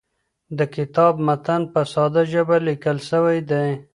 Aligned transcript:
د 0.57 0.59
کتاب 0.75 1.13
متن 1.27 1.61
په 1.73 1.81
ساده 1.93 2.23
ژبه 2.31 2.57
لیکل 2.67 2.97
سوی 3.09 3.37
دی. 3.49 3.67